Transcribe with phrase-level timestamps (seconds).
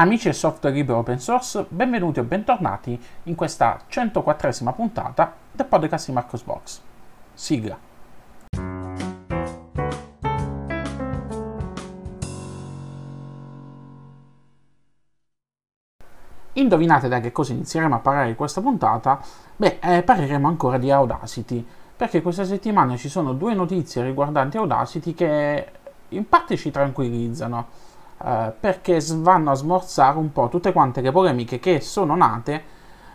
[0.00, 6.06] Amici del software libero open source, benvenuti o bentornati in questa 104esima puntata del podcast
[6.06, 6.80] di Marcos Box.
[7.34, 7.78] Sigla.
[16.54, 19.20] Indovinate da che cosa inizieremo a parlare in questa puntata?
[19.54, 21.62] Beh, eh, parleremo ancora di Audacity,
[21.94, 25.72] perché questa settimana ci sono due notizie riguardanti Audacity che
[26.08, 27.88] in parte ci tranquillizzano
[28.22, 32.62] eh, perché vanno a smorzare un po' tutte quante le polemiche che sono nate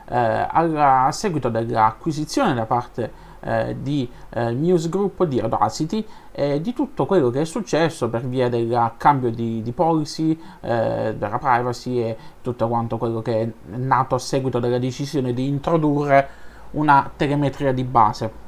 [0.08, 6.74] eh, alla, a seguito dell'acquisizione da parte eh, di eh, Newsgroup di Audacity e di
[6.74, 12.00] tutto quello che è successo per via del cambio di, di policy, eh, della privacy
[12.00, 16.28] e tutto quanto quello che è nato a seguito della decisione di introdurre
[16.72, 18.44] una telemetria di base.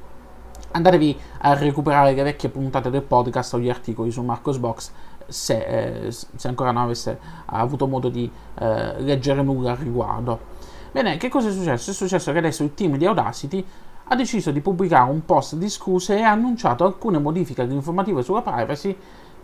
[0.72, 4.92] Andatevi a recuperare le vecchie puntate del podcast o gli articoli su Marcosbox
[5.27, 10.55] se, eh, se ancora non avesse avuto modo di eh, leggere nulla al riguardo.
[10.91, 11.91] Bene, che cosa è successo?
[11.91, 13.66] È successo che adesso il team di Audacity
[14.09, 18.42] ha deciso di pubblicare un post di scuse e ha annunciato alcune modifiche informative sulla
[18.42, 18.95] privacy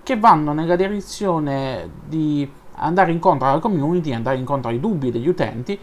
[0.02, 5.78] che vanno nella direzione di andare incontro alla community, andare incontro ai dubbi degli utenti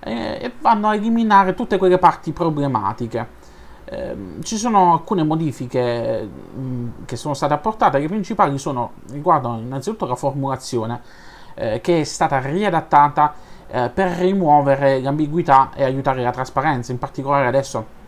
[0.00, 3.40] eh, e vanno a eliminare tutte quelle parti problematiche.
[3.92, 9.58] Ehm, ci sono alcune modifiche mh, mm, che sono state apportate, le principali sono, riguardano
[9.58, 11.00] innanzitutto la formulazione
[11.54, 13.34] eh, che è stata riadattata
[13.68, 18.00] eh, per rimuovere l'ambiguità e aiutare la trasparenza, in particolare adesso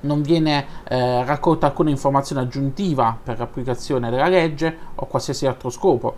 [0.00, 6.16] non viene eh, raccolta alcuna informazione aggiuntiva per l'applicazione della legge o qualsiasi altro scopo.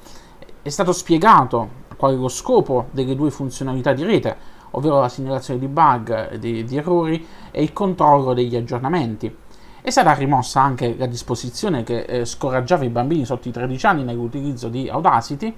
[0.63, 4.37] È stato spiegato qual è lo scopo delle due funzionalità di rete,
[4.73, 9.35] ovvero la segnalazione di bug, di, di errori e il controllo degli aggiornamenti.
[9.83, 14.05] È stata rimossa anche la disposizione che eh, scoraggiava i bambini sotto i 13 anni
[14.05, 15.55] nell'utilizzo di Audacity.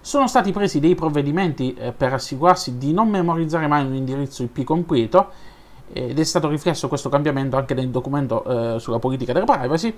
[0.00, 4.62] Sono stati presi dei provvedimenti eh, per assicurarsi di non memorizzare mai un indirizzo IP
[4.62, 5.54] completo
[5.92, 9.94] ed è stato riflesso questo cambiamento anche nel documento eh, sulla politica della privacy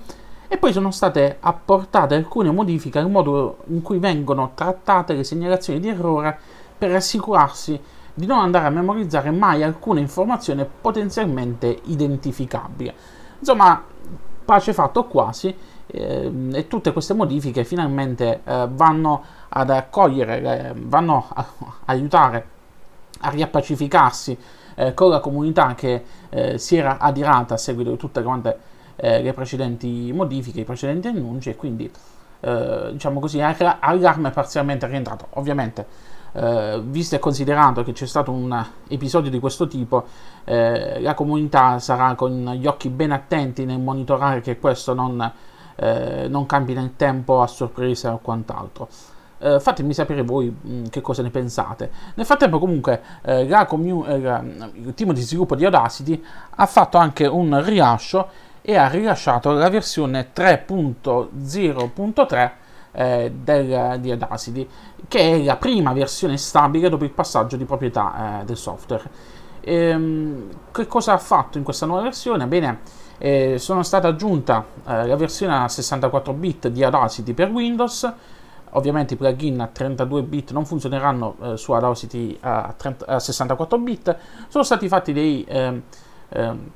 [0.47, 5.79] e poi sono state apportate alcune modifiche al modo in cui vengono trattate le segnalazioni
[5.79, 6.37] di errore
[6.77, 7.79] per assicurarsi
[8.19, 12.93] di non andare a memorizzare mai alcuna informazione potenzialmente identificabile.
[13.39, 13.81] Insomma,
[14.43, 15.55] pace fatto quasi
[15.87, 21.45] eh, e tutte queste modifiche finalmente eh, vanno ad accogliere, eh, vanno a,
[21.85, 22.47] aiutare
[23.21, 24.37] a riappacificarsi
[24.75, 28.59] eh, con la comunità che eh, si era adirata a seguito di tutte quante
[28.97, 31.89] eh, le precedenti modifiche, i precedenti annunci e quindi
[32.39, 35.27] diciamo così allarme parzialmente rientrato.
[35.31, 40.05] Ovviamente eh, visto e considerato che c'è stato un episodio di questo tipo,
[40.43, 45.31] eh, la comunità sarà con gli occhi ben attenti nel monitorare che questo non,
[45.75, 48.87] eh, non cambi nel tempo a sorpresa o quant'altro.
[49.41, 51.91] Eh, fatemi sapere voi mh, mm, che cosa ne pensate.
[52.15, 56.21] Nel frattempo, comunque, eh, commun- eh, la, il team di sviluppo di Audacity
[56.55, 58.27] ha fatto anche un rilascio
[58.69, 62.51] e ha rilasciato la versione 3.0.3
[62.91, 64.69] eh, del, di Audacity,
[65.07, 69.09] che è la prima versione stabile dopo il passaggio di proprietà eh, del software.
[69.61, 72.45] Ehm, che cosa ha fatto in questa nuova versione?
[72.45, 72.81] Bene,
[73.17, 78.13] eh, sono stata aggiunta eh, la versione a 64 bit di Audacity per Windows.
[78.73, 83.79] Ovviamente i plugin a 32 bit non funzioneranno eh, su Audacity a, 30, a, 64
[83.79, 84.15] bit.
[84.47, 85.81] Sono stati fatti dei ehm,
[86.29, 86.71] ehm,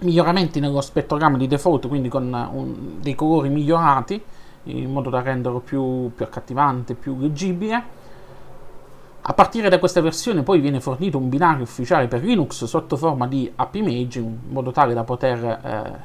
[0.00, 4.22] miglioramenti nello spettrogramma di default, quindi con un, dei colori migliorati
[4.64, 7.96] in modo da renderlo più, più accattivante, più leggibile.
[9.20, 13.26] A partire da questa versione poi viene fornito un binario ufficiale per Linux sotto forma
[13.26, 15.44] di app image in modo tale da poter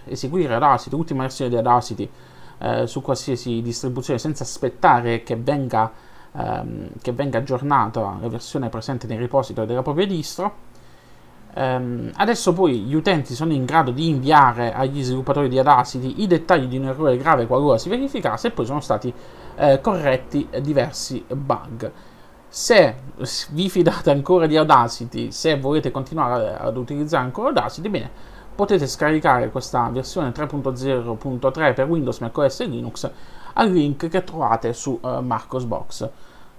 [0.05, 2.09] eh, eseguire Audacity, l'ultima versione di Audacity
[2.57, 5.91] eh, su qualsiasi distribuzione senza aspettare che venga,
[6.33, 10.71] ehm, che venga aggiornata la versione presente nei repository della propria distro.
[11.55, 16.27] Um, adesso poi gli utenti sono in grado di inviare agli sviluppatori di Audacity i
[16.27, 19.13] dettagli di un errore grave qualora si verificasse e poi sono stati
[19.55, 21.91] eh, corretti diversi bug.
[22.47, 22.95] Se
[23.51, 28.09] vi fidate ancora di Audacity, se volete continuare ad utilizzare ancora Audacity, bene,
[28.55, 33.11] potete scaricare questa versione 3.0.3 per Windows, macOS e Linux
[33.53, 36.09] al link che trovate su uh, Marcosbox.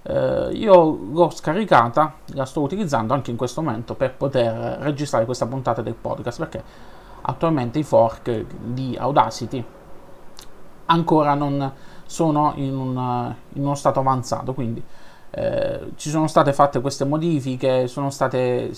[0.07, 5.47] Uh, io l'ho scaricata, la sto utilizzando anche in questo momento per poter registrare questa
[5.47, 6.63] puntata del podcast perché
[7.21, 9.65] attualmente i fork di Audacity
[10.85, 11.71] ancora non
[12.05, 14.83] sono in, un, in uno stato avanzato, quindi
[15.31, 18.71] eh, ci sono state fatte queste modifiche, state,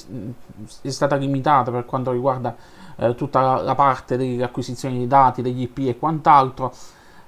[0.81, 2.55] è stata limitata per quanto riguarda
[2.95, 6.73] eh, tutta la, parte delle acquisizioni di dati, degli IP e quant'altro,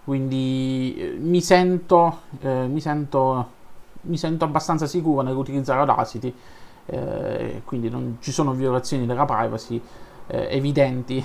[0.04, 3.58] quindi eh, mi sento, eh, mi sento
[4.02, 6.34] mi sento abbastanza sicuro nell'utilizzare Audacity,
[6.86, 9.82] eh, quindi non ci sono violazioni della privacy
[10.28, 11.24] eh, evidenti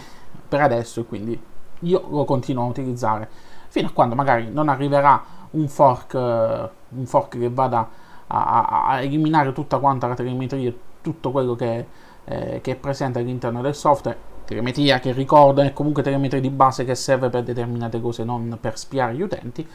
[0.48, 1.40] per adesso e quindi
[1.80, 3.28] io lo continuo a utilizzare
[3.68, 7.88] fino a quando magari non arriverà un fork, eh, un fork che vada
[8.26, 11.86] a, a, a, eliminare tutta quanta la telemetria, tutto quello che,
[12.24, 16.84] eh, che è presente all'interno del software telemetria che ricorda e comunque telemetria di base
[16.84, 19.66] che serve per determinate cose, non per spiare gli utenti.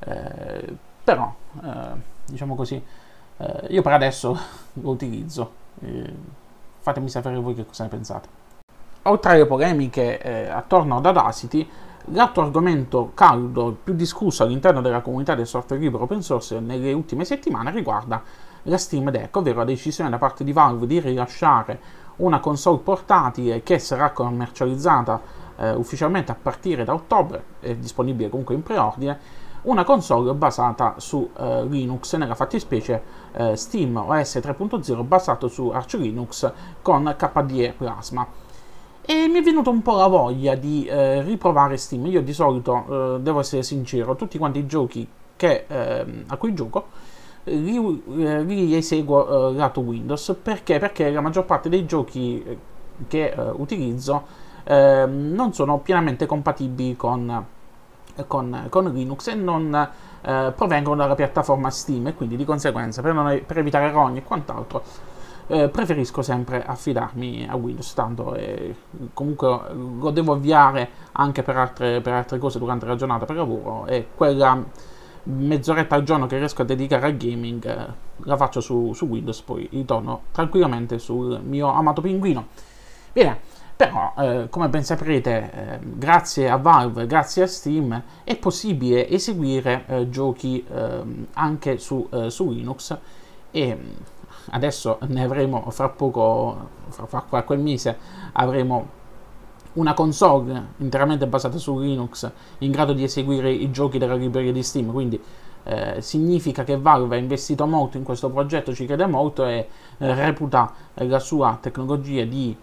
[0.00, 1.32] Eh, però,
[1.62, 2.82] eh, diciamo così,
[3.36, 4.38] eh, io per adesso
[4.74, 5.52] lo utilizzo.
[5.80, 6.14] Eh,
[6.80, 8.28] fatemi sapere voi che cosa ne pensate.
[9.02, 11.68] Oltre alle polemiche eh, attorno ad Audacity,
[12.06, 17.24] l'altro argomento caldo, più discusso all'interno della comunità del software libero open source nelle ultime
[17.24, 18.22] settimane riguarda
[18.64, 21.80] la Steam Deck, ovvero la decisione da parte di Valve di rilasciare
[22.16, 25.20] una console portatile che sarà commercializzata
[25.56, 29.18] eh, ufficialmente a partire da ottobre, è disponibile comunque in preordine,
[29.62, 33.02] una console basata su eh, Linux, nella fattispecie
[33.32, 36.50] eh, Steam OS 3.0 basato su Arch Linux
[36.82, 38.26] con KDE Plasma.
[39.02, 42.06] E mi è venuta un po' la voglia di eh, riprovare Steam.
[42.06, 46.54] Io di solito, eh, devo essere sincero, tutti quanti i giochi che, ehm, a cui
[46.54, 46.86] gioco
[47.44, 50.78] li, eh, li eseguo eh, lato Windows perché?
[50.78, 52.58] perché la maggior parte dei giochi eh,
[53.08, 54.22] che eh, utilizzo
[54.64, 57.46] eh, non sono pienamente compatibili con,
[58.26, 59.74] con, con Linux e non
[60.22, 64.22] eh, provengono dalla piattaforma Steam e quindi di conseguenza per, non, per evitare rogni e
[64.22, 64.82] quant'altro
[65.50, 68.38] preferisco sempre affidarmi a Windows tanto
[69.12, 73.84] comunque lo devo avviare anche per altre, per altre cose durante la giornata per lavoro
[73.86, 74.62] e quella
[75.24, 79.42] mezz'oretta al giorno che riesco a dedicare al gaming eh, la faccio su, su, Windows,
[79.42, 82.46] poi ritorno tranquillamente sul mio amato pinguino.
[83.12, 83.40] Bene,
[83.80, 89.84] però eh, come ben saprete, eh, grazie a Valve, grazie a Steam, è possibile eseguire
[89.86, 92.94] eh, giochi ehm, anche su, eh, su, Linux
[93.50, 93.90] e mm,
[94.50, 97.96] adesso ne avremo fra poco, fra, fra qualche mese,
[98.32, 98.98] avremo
[99.72, 104.62] una console interamente basata su Linux in grado di eseguire i giochi della libreria di
[104.62, 105.18] Steam, quindi
[105.64, 110.14] eh, significa che Valve ha investito molto in questo progetto, ci crede molto e eh,
[110.14, 112.54] reputa la sua tecnologia di,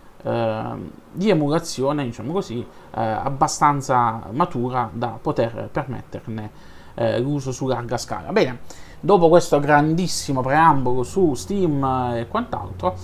[1.12, 6.52] di emulazione, diciamo così, eh, abbastanza matura da poter permetterne
[6.96, 8.32] eh, l'uso su larga scala.
[8.32, 8.60] Bene,
[9.00, 11.84] dopo questo grandissimo preambolo su Steam
[12.16, 12.96] e quant'altro,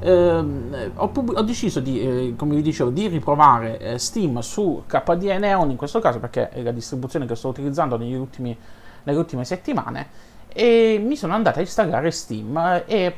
[0.00, 5.38] eh, ho, ho, deciso di, eh, come vi dicevo, di riprovare eh, Steam su KDE
[5.38, 8.56] Neon in questo caso perché è la distribuzione che sto utilizzando ultimi,
[9.02, 10.08] nelle ultime settimane
[10.48, 13.16] e mi sono andato a installare Steam e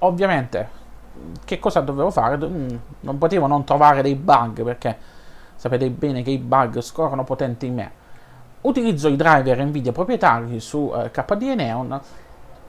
[0.00, 0.80] ovviamente
[1.44, 2.36] che cosa dovevo fare?
[2.36, 2.68] Mm,
[3.00, 4.96] non potevo non trovare dei bug perché
[5.56, 7.90] sapete bene che i bug scorrono potenti in me.
[8.62, 12.00] Utilizzo i driver Nvidia proprietari su eh, KDE Neon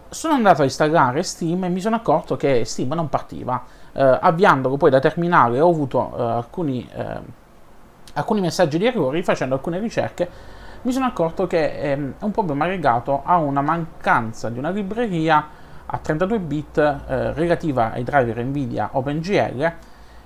[0.10, 3.64] sono andato a installare Steam e mi sono accorto che Steam non partiva.
[3.94, 7.20] Eh, avviandolo poi da terminale ho avuto eh, alcuni, eh,
[8.14, 12.66] alcuni, messaggi di errori, facendo alcune ricerche mi sono accorto che ehm, è un problema
[12.68, 15.48] legato a una mancanza di una libreria
[15.94, 19.74] a 32 bit eh, relativa ai driver Nvidia OpenGL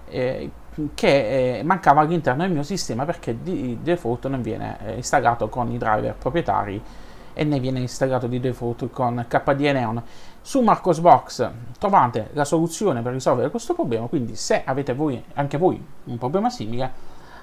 [0.07, 0.51] eh,
[0.93, 5.77] che eh, mancava all'interno del mio sistema perché di default non viene installato con i
[5.77, 6.81] driver proprietari
[7.33, 10.01] e ne viene installato di default con KDE Neon.
[10.41, 15.83] Su Marcosbox trovate la soluzione per risolvere questo problema, quindi se avete voi, anche voi
[16.05, 16.91] un problema simile,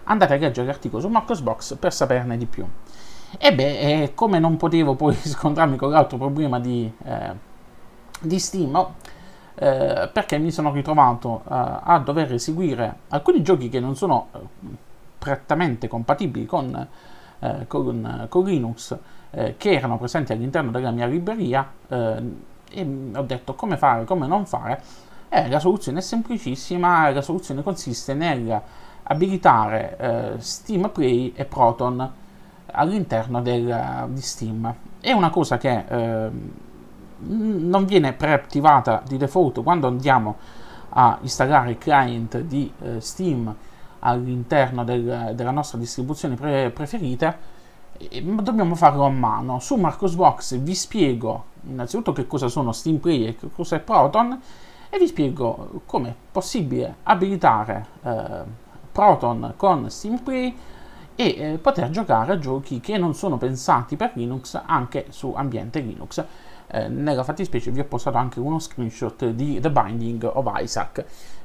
[0.04, 2.66] andate a leggere l'articolo su Marcosbox per saperne di più.
[3.38, 7.52] E beh, eh, come non potevo poi scontrarmi con l'altro problema di, eh,
[8.26, 8.87] di Steam,
[9.54, 14.38] eh, perché mi sono ritrovato eh, a dover eseguire alcuni giochi che non sono eh,
[15.19, 16.88] prettamente compatibili con,
[17.38, 18.97] eh, con, con Linux,
[19.31, 24.47] eh, che erano presenti all'interno della mia libreria e ho detto come fare, come non
[24.47, 24.83] fare.
[25.28, 28.61] Eh, la soluzione è semplicissima, la soluzione consiste nel
[29.04, 32.11] abilitare eh, Steam Play e Proton
[32.73, 34.75] all'interno del, di Steam.
[35.00, 36.31] È una cosa che eh,
[37.18, 40.37] non viene preattivata di default quando andiamo
[40.90, 43.54] a installare il client di eh, Steam
[44.00, 47.37] all'interno del, della nostra distribuzione pre- preferita
[48.23, 49.61] ma dobbiamo farlo a mano.
[49.61, 54.40] Su Marcosbox vi spiego innanzitutto che cosa sono Steam Play e che cosa è Proton
[54.90, 58.42] e vi spiego come è possibile abilitare eh,
[58.92, 60.56] Proton con Steam Play
[61.16, 65.80] e eh, poter giocare a giochi che non sono pensati per Linux anche su ambiente
[65.80, 66.25] Linux.
[66.66, 71.04] Eh, nella fattispecie vi ho postato anche uno screenshot di The Binding of Isaac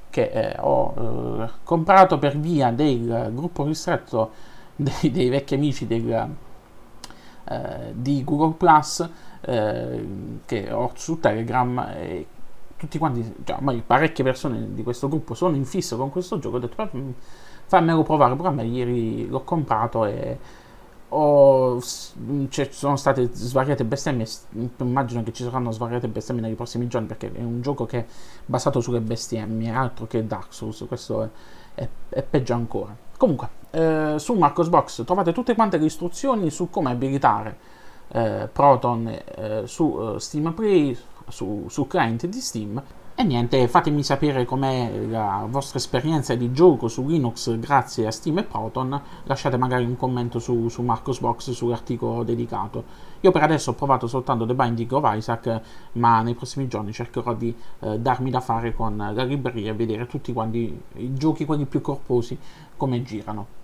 [0.09, 4.31] che eh, ho eh, comprato per via del gruppo ristretto
[4.75, 6.35] dei, dei vecchi amici del,
[7.43, 9.09] eh, di Google Plus
[9.41, 10.07] eh,
[10.45, 12.27] che ho su Telegram e
[12.77, 16.59] tutti quanti, cioè, parecchie persone di questo gruppo sono in fissa con questo gioco, ho
[16.59, 16.89] detto
[17.65, 20.39] fammelo provare a me, ieri l'ho comprato e
[21.09, 24.27] ho, ci sono state svariate bestemmie,
[24.77, 28.05] immagino che ci saranno svariate bestemmie nei prossimi giorni perché è un gioco che è
[28.45, 31.29] basato sulle bestemmie, altro che Dark Souls, questo è,
[31.75, 32.95] è, è peggio ancora.
[33.17, 37.57] Comunque, eh, su Marcosbox trovate tutte quante le istruzioni su come abilitare
[38.09, 40.97] eh, Proton eh, su eh, Steam Play,
[41.27, 42.81] su, su client di Steam
[43.21, 48.37] e niente, fatemi sapere com'è la vostra esperienza di gioco su Linux grazie a Steam
[48.37, 52.85] e Proton, lasciate magari un commento su, su Marcosbox sull'articolo dedicato.
[53.19, 55.61] Io per adesso ho provato soltanto The Binding of Isaac,
[55.93, 60.07] ma nei prossimi giorni cercherò di eh, darmi da fare con la libreria e vedere
[60.07, 62.39] tutti quanti i giochi, quelli più corposi,
[62.77, 63.57] come girano.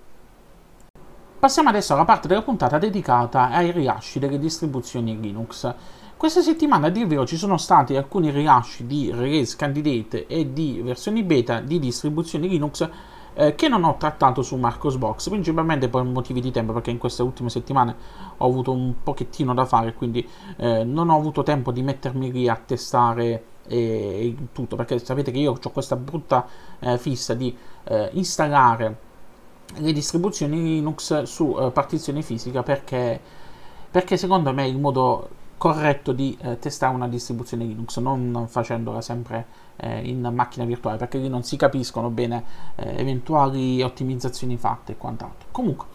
[1.39, 5.73] Passiamo adesso alla parte della puntata dedicata ai rilasci delle distribuzioni Linux.
[6.17, 10.79] Questa settimana, a dir vero, ci sono stati alcuni rilasci di release candidate e di
[10.81, 12.89] versioni beta di distribuzioni Linux
[13.33, 17.21] eh, che non ho trattato su Marcosbox, principalmente per motivi di tempo, perché in queste
[17.21, 17.95] ultime settimane
[18.37, 22.47] ho avuto un pochettino da fare, quindi eh, non ho avuto tempo di mettermi lì
[22.47, 26.47] a testare e, tutto, perché sapete che io ho questa brutta
[26.79, 27.53] eh, fissa di
[27.83, 28.97] eh, installare
[29.79, 33.19] le distribuzioni Linux su eh, partizione fisica perché,
[33.91, 39.45] perché secondo me il modo corretto di eh, testare una distribuzione Linux, non facendola sempre
[39.77, 42.43] eh, in macchina virtuale, perché lì non si capiscono bene
[42.75, 45.47] eh, eventuali ottimizzazioni fatte e quant'altro.
[45.51, 45.87] Comunque,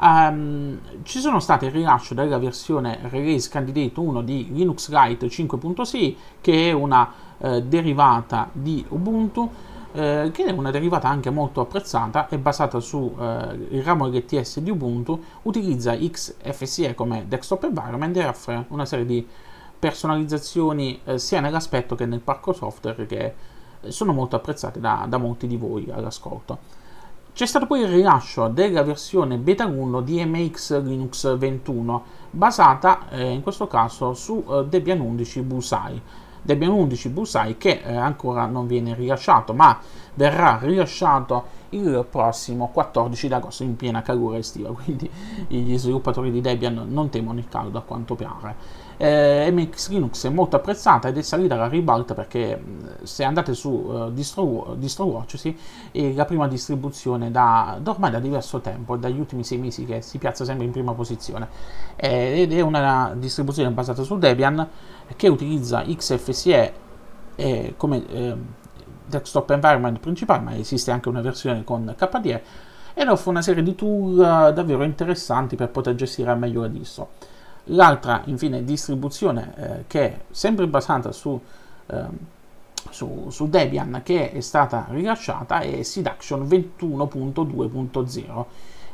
[0.00, 6.14] um, ci sono state il rilascio della versione Release Candidate 1 di Linux Lite 5.6,
[6.40, 9.50] che è una eh, derivata di Ubuntu
[9.98, 14.70] eh, che è una derivata anche molto apprezzata, è basata sul eh, ramo LTS di
[14.70, 19.26] Ubuntu, utilizza XFCE come desktop environment e offre una serie di
[19.76, 23.34] personalizzazioni eh, sia nell'aspetto che nel parco software che
[23.88, 26.76] sono molto apprezzate da, da molti di voi all'ascolto.
[27.32, 33.32] C'è stato poi il rilascio della versione beta 1 di MX Linux 21, basata eh,
[33.32, 36.02] in questo caso su eh, Debian 11 Busai.
[36.42, 39.78] Debian 11 Busai che eh, ancora non viene rilasciato, ma
[40.14, 45.10] verrà rilasciato il prossimo 14 agosto in piena calura estiva, quindi
[45.48, 48.86] gli sviluppatori di Debian non temono il caldo a quanto pare.
[49.00, 52.60] Eh, MX Linux è molto apprezzata ed è salita alla ribalta perché
[53.04, 55.56] se andate su uh, Distro, DistroWatch sì,
[55.92, 60.02] è la prima distribuzione da, da, ormai da diverso tempo, dagli ultimi sei mesi che
[60.02, 61.48] si piazza sempre in prima posizione
[61.94, 64.68] eh, ed è una distribuzione basata su Debian
[65.14, 66.72] che utilizza XFCE
[67.36, 68.36] eh, come eh,
[69.06, 72.42] desktop environment principale, ma esiste anche una versione con KDE
[72.94, 76.68] ed offre una serie di tool uh, davvero interessanti per poter gestire al meglio la
[76.68, 77.10] distro.
[77.70, 81.40] L'altra, infine, distribuzione eh, che è sempre basata su,
[81.86, 82.04] eh,
[82.90, 88.44] su, su, Debian, che è stata rilasciata, è Seduction 21.2.0,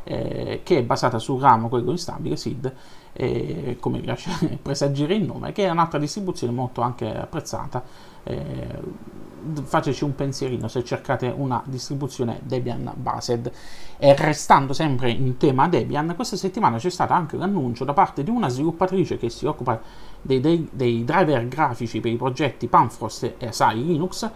[0.04, 2.72] eh, che è basata sul ramo, quello instabile, SID,
[3.12, 7.82] eh, come riesce a presagire il nome, che è un'altra distribuzione molto anche apprezzata.
[8.22, 9.22] Eh,
[9.62, 13.50] fateci un pensierino se cercate una distribuzione Debian Based.
[13.98, 18.30] E restando sempre in tema Debian, questa settimana c'è stato anche l'annuncio da parte di
[18.30, 19.80] una sviluppatrice che si occupa
[20.20, 24.28] dei, dei, dei driver grafici per i progetti Panfrost e Asai Linux,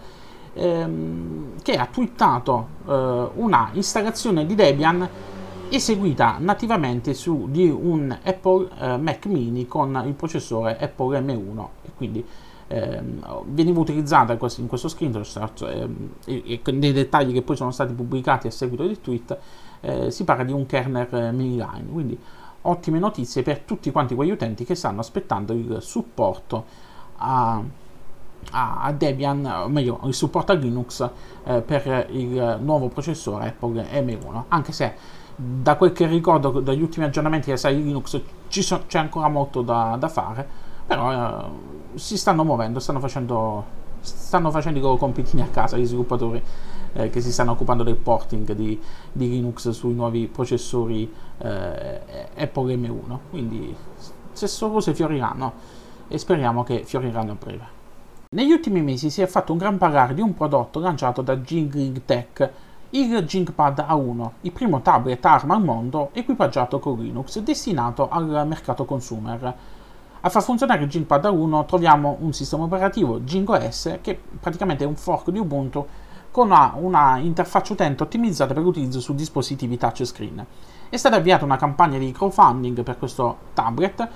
[0.53, 5.09] ehm, che ha twittato eh, una installazione di Debian
[5.69, 11.89] eseguita nativamente su di un Apple eh, Mac mini con il processore Apple M1 e
[11.95, 12.25] quindi
[12.67, 16.09] ehm, veniva utilizzata in questo screenshot ehm,
[16.79, 19.37] nei dettagli che poi sono stati pubblicati a seguito del tweet
[19.81, 22.17] eh, si parla di un kernel miniline quindi
[22.61, 26.65] ottime notizie per tutti quanti quegli utenti che stanno aspettando il supporto
[27.17, 27.61] a,
[28.51, 31.09] a Debian, o meglio il supporto a Linux
[31.45, 37.05] eh, per il nuovo processore Apple M1 anche se da quel che ricordo dagli ultimi
[37.05, 40.45] aggiornamenti di sai Linux so, c'è ancora molto da, da fare,
[40.85, 43.63] però eh, si stanno muovendo, stanno facendo,
[44.01, 46.43] stanno facendo i loro compitini a casa gli sviluppatori
[46.91, 48.77] eh, che si stanno occupando del porting di,
[49.13, 52.01] di Linux sui nuovi processori eh,
[52.35, 53.17] Apple M1.
[53.29, 53.73] Quindi
[54.33, 55.53] se sono cose fioriranno
[56.09, 57.77] e speriamo che fioriranno a breve.
[58.35, 62.01] Negli ultimi mesi si è fatto un gran parlare di un prodotto lanciato da Jingling
[62.03, 62.51] Tech
[62.91, 68.85] il GingPad A1, il primo tablet ARM al mondo equipaggiato con Linux, destinato al mercato
[68.85, 69.55] consumer.
[70.21, 74.95] A far funzionare il GingPad A1 troviamo un sistema operativo GingOS che praticamente è un
[74.95, 75.85] fork di Ubuntu
[76.31, 80.45] con una, una interfaccia utente ottimizzata per l'utilizzo su dispositivi touchscreen.
[80.89, 84.07] È stata avviata una campagna di crowdfunding per questo tablet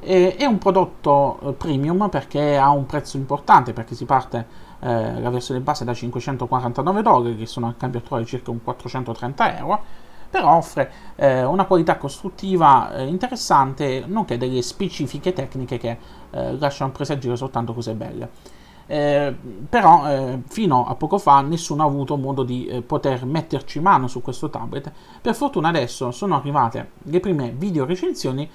[0.00, 5.30] è un prodotto eh, premium perché ha un prezzo importante, perché si parte eh, la
[5.30, 9.82] versione base da 549 dollari, che sono al cambio attuale circa un 430 euro,
[10.30, 15.98] però offre eh, una qualità costruttiva eh, interessante, nonché delle specifiche tecniche che
[16.30, 18.58] eh, lasciano presagire soltanto cose belle.
[18.86, 19.36] Eh,
[19.68, 24.08] però eh, fino a poco fa nessuno ha avuto modo di eh, poter metterci mano
[24.08, 24.90] su questo tablet.
[25.20, 28.50] Per fortuna adesso sono arrivate le prime video recensioni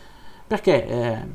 [0.45, 1.27] perché eh,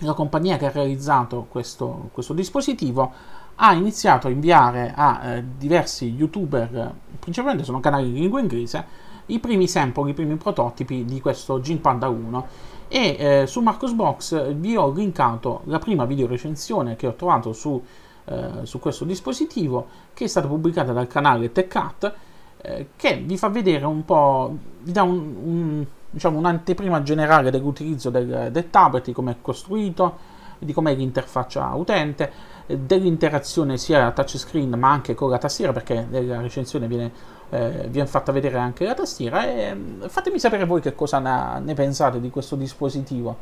[0.00, 3.12] la compagnia che ha realizzato questo, questo, dispositivo
[3.56, 9.38] ha iniziato a inviare a eh, diversi youtuber, principalmente sono canali di lingua inglese, i
[9.38, 12.46] primi sample, i primi prototipi di questo Gin Panda 1
[12.88, 17.82] e eh, su Marcosbox vi ho linkato la prima video recensione che ho trovato su
[18.26, 22.14] eh, su questo dispositivo che è stata pubblicata dal canale TechCat
[22.58, 28.10] eh, che vi fa vedere un po', vi dà un, un, diciamo, un'anteprima generale dell'utilizzo
[28.10, 32.32] del, del tablet, di come è costruito, di com'è l'interfaccia utente,
[32.66, 37.12] dell'interazione sia touchscreen ma anche con la tastiera perché nella recensione viene,
[37.50, 41.74] eh, viene fatta vedere anche la tastiera e mm, fatemi sapere voi che cosa ne,
[41.74, 43.36] pensate di questo dispositivo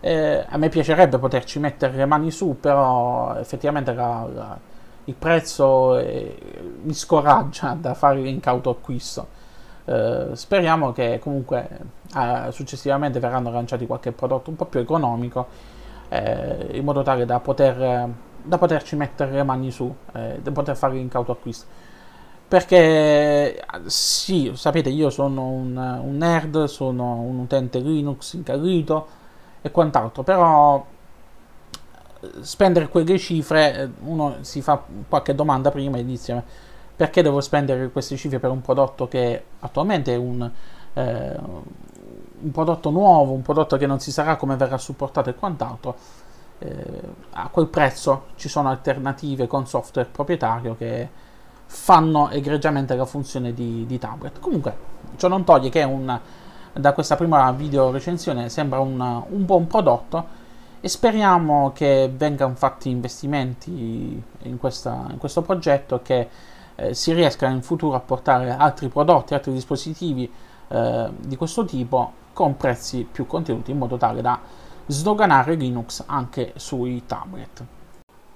[0.00, 4.58] eh, a me piacerebbe poterci mettere le mani su, però effettivamente la, la,
[5.04, 6.38] il prezzo eh,
[6.82, 9.26] mi scoraggia da fare l'incauto acquisto.
[9.84, 11.68] Eh, speriamo che comunque
[12.14, 15.46] eh, successivamente verranno lanciati qualche prodotto un po' più economico
[16.08, 18.08] eh, in modo tale da, poter,
[18.46, 21.66] da poterci mettere le mani su, eh, da poter fare l'incauto acquisto
[22.48, 29.08] perché sì, sapete, io sono un, un, nerd, sono un utente Linux incallito,
[29.66, 30.84] e quant'altro, però
[32.20, 36.42] eh, spendere quelle cifre, eh, uno si fa qualche domanda prima e inizia
[36.96, 40.50] perché devo spendere queste cifre per un prodotto che attualmente è un,
[40.94, 41.36] eh,
[42.40, 45.96] un prodotto nuovo, un prodotto che non si sarà come verrà supportato e quant'altro.
[46.58, 47.00] Eh,
[47.32, 51.08] a quel prezzo ci sono alternative con software proprietario che
[51.66, 54.40] fanno egregiamente la funzione di, di tablet.
[54.40, 54.76] Comunque,
[55.16, 56.18] ciò non toglie che un
[56.78, 60.44] da questa prima video recensione sembra un, un buon prodotto
[60.80, 66.28] e speriamo che vengano fatti investimenti in, questa, in questo progetto che
[66.74, 70.30] eh, si riescano in futuro a portare altri prodotti, altri dispositivi
[70.68, 74.38] eh, di questo tipo con prezzi più contenuti in modo tale da
[74.86, 77.64] sdoganare Linux anche sui tablet.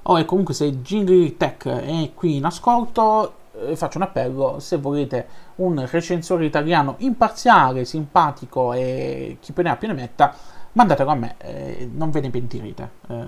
[0.03, 3.35] Oh, e comunque se Jingle Tech è qui in ascolto,
[3.67, 9.71] eh, faccio un appello, se volete un recensore italiano imparziale, simpatico e chi più ne
[9.71, 10.35] ha più ne metta,
[10.73, 12.91] mandatelo a me, eh, non ve ne pentirete.
[13.09, 13.25] Eh,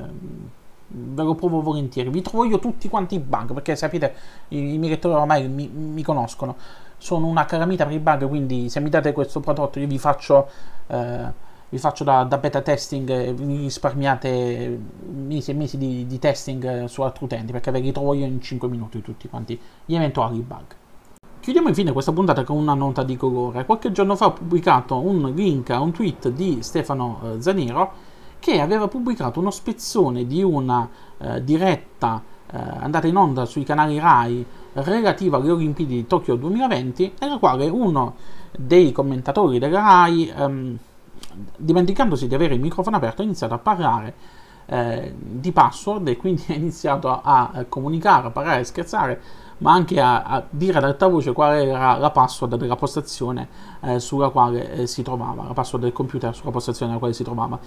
[0.94, 2.11] ve lo provo volentieri.
[2.11, 4.14] Vi trovo io tutti quanti i bug, perché sapete,
[4.48, 6.56] i, i miei lettori ormai mi, mi, conoscono.
[6.98, 10.48] Sono una calamita per i bug, quindi se mi date questo prodotto io vi faccio...
[10.87, 14.78] Eh, vi faccio da, da, beta testing e vi risparmiate
[15.11, 18.42] mesi e mesi di, di, testing su altri utenti perché ve li trovo io in
[18.42, 20.64] 5 minuti tutti quanti gli eventuali bug.
[21.40, 23.64] Chiudiamo infine questa puntata con una nota di colore.
[23.64, 27.92] Qualche giorno fa ho pubblicato un link a un tweet di Stefano eh, Zanero
[28.38, 33.98] che aveva pubblicato uno spezzone di una eh, diretta eh, andata in onda sui canali
[33.98, 38.16] RAI relativa alle Olimpiadi di Tokyo 2020 nella quale uno
[38.54, 40.78] dei commentatori della RAI ehm,
[41.56, 44.14] dimenticandosi di avere il microfono aperto, ha iniziato a parlare
[44.66, 49.20] eh, di password e quindi ha iniziato a, a, comunicare, a parlare, a scherzare,
[49.58, 53.48] ma anche a, a, dire ad alta voce qual era la password della postazione
[53.80, 57.24] eh, sulla quale eh, si trovava, la password del computer sulla postazione nella quale si
[57.24, 57.58] trovava.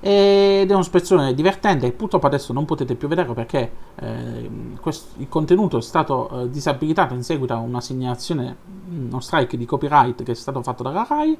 [0.00, 5.30] Ed è uno spezzone divertente, purtroppo adesso non potete più vederlo perché eh, questo, il
[5.30, 8.54] contenuto è stato eh, disabilitato in seguito a una segnalazione,
[8.90, 11.38] uno strike di copyright che è stato fatto dalla RAI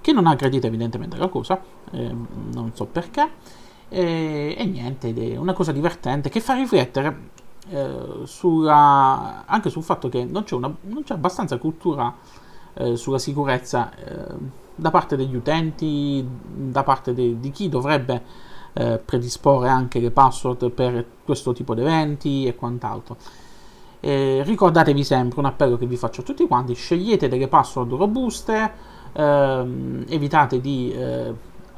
[0.00, 1.60] che non ha aggredito evidentemente la cosa,
[1.92, 2.14] eh,
[2.52, 3.28] non so perché,
[3.88, 7.30] e, e, niente, è una cosa divertente che fa riflettere
[7.68, 12.14] eh, sulla, anche sul fatto che non c'è, una, non c'è abbastanza cultura
[12.74, 14.34] eh, sulla sicurezza eh,
[14.74, 18.22] da parte degli utenti, da parte de, di chi dovrebbe
[18.72, 23.16] eh, predisporre anche le password per questo tipo di eventi e quant'altro.
[24.00, 28.72] Eh, ricordatevi sempre un appello che vi faccio a tutti quanti: scegliete delle password robuste,
[29.12, 31.34] ehm, evitate di eh,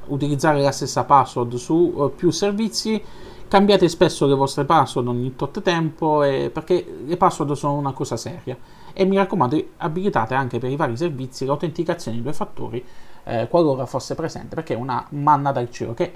[0.06, 3.02] utilizzare la stessa password su uh, più servizi
[3.46, 8.16] cambiate spesso le vostre password ogni tot tempo eh, perché le password sono una cosa
[8.16, 8.56] seria
[8.92, 12.84] e mi raccomando abilitate anche per i vari servizi l'autenticazione in due fattori
[13.24, 16.12] eh, qualora fosse presente perché è una manna dal cielo che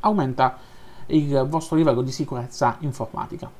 [0.00, 0.58] aumenta
[1.06, 3.50] il vostro livello di sicurezza informatica.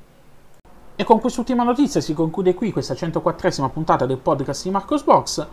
[0.98, 5.46] E con quest'ultima notizia si conclude qui questa 104esima puntata del podcast di Marcos Box.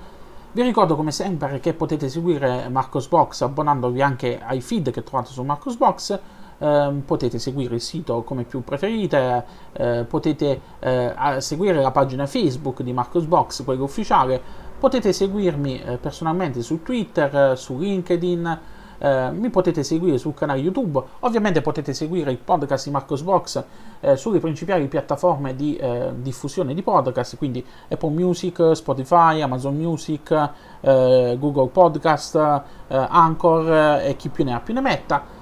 [0.56, 5.42] Vi ricordo come sempre che potete seguire Marcosbox abbonandovi anche ai feed che trovate su
[5.42, 6.20] Marcosbox.
[6.60, 12.84] Eh, potete seguire il sito come più preferite, eh, potete eh, seguire la pagina Facebook
[12.84, 14.40] di Marcosbox, quella ufficiale,
[14.78, 18.60] potete seguirmi eh, personalmente su Twitter, su LinkedIn,
[19.04, 23.64] eh, mi potete seguire sul canale YouTube, ovviamente potete seguire il podcast di Marcosbox
[24.00, 30.32] eh, sulle principali piattaforme di eh, diffusione di podcast, quindi Apple Music, Spotify, Amazon Music,
[30.80, 35.42] eh, Google Podcast, eh, Anchor e chi più ne ha più ne metta.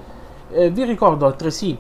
[0.50, 1.78] vi ricordo altresì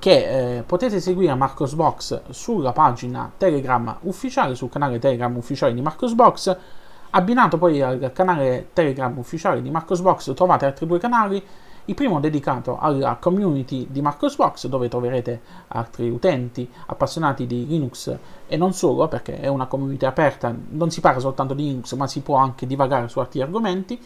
[0.00, 6.56] che eh, potete seguire Marcosbox sulla pagina Telegram ufficiale, sul canale Telegram ufficiale di Marcosbox
[7.12, 11.44] Abbinato poi al canale Telegram ufficiale di Marcosbox trovate altri due canali,
[11.86, 18.16] il primo dedicato alla community di Marcosbox dove troverete altri utenti appassionati di Linux.
[18.46, 22.06] E non solo perché è una community aperta, non si parla soltanto di Linux ma
[22.06, 24.00] si può anche divagare su altri argomenti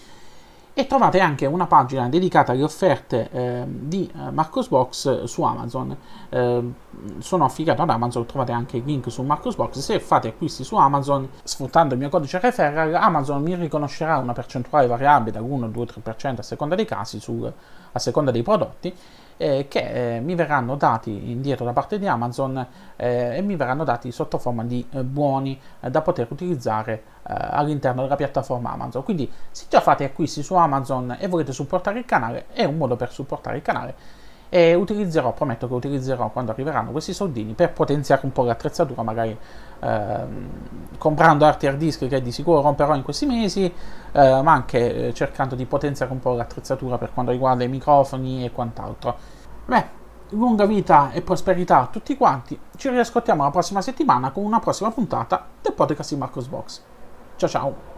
[0.77, 5.97] e trovate anche una pagina dedicata alle offerte eh, di eh, Marcosbox su Amazon.
[6.29, 6.73] Eh,
[7.19, 9.79] sono affiliato ad Amazon, trovate anche il link su Marcosbox.
[9.79, 14.89] Se fate acquisti su Amazon sfruttando il mio codice referral, Amazon mi riconoscerà una percentuale
[14.89, 17.53] variabile dall'1, 2, 3% a seconda dei casi, sul,
[17.95, 18.95] a seconda dei prodotti
[19.37, 22.65] eh, che eh, mi verranno dati indietro da parte di Amazon
[22.97, 26.93] eh, e mi verranno dati sotto forma di eh, buoni eh, da poter utilizzare
[27.27, 29.03] eh, all'interno della piattaforma Amazon.
[29.03, 32.97] Quindi se già fate acquisti su Amazon e volete supportare il canale, è un modo
[32.97, 34.23] per supportare il canale
[34.55, 39.37] e utilizzerò, prometto che utilizzerò quando arriveranno questi soldini per potenziare un po' l'attrezzatura, magari
[39.81, 40.49] ehm,
[40.97, 43.73] comprando altri hard disk che di sicuro romperò in questi mesi, eh,
[44.13, 48.53] ma anche eh, cercando di potenziare un po' l'attrezzatura per quanto riguarda i microfoni e
[48.53, 49.17] quant'altro.
[49.65, 49.87] Beh,
[50.29, 54.93] lunga vita e prosperità a tutti quanti, ci riascoltiamo la prossima settimana con una prossima
[54.93, 56.81] puntata del podcast di Marcos Box.
[57.35, 57.94] Ciao ciao!